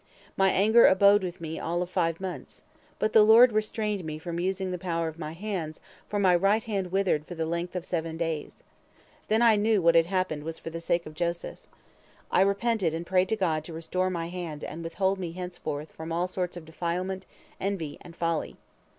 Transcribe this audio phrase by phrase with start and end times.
[0.35, 2.63] My anger abode with me all of five months.
[2.97, 6.63] But the Lord restrained me from using the power of my hands, for my right
[6.63, 8.63] hand withered for the length of seven days.
[9.27, 11.59] Then I knew that what had happened was for the sake of Joseph.
[12.31, 16.11] I repented and prayed to God to restore my hand and withhold me henceforth from
[16.11, 17.27] all sorts of defilement,
[17.59, 18.57] envy, and folly.